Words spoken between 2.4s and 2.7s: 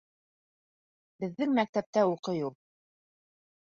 ул!..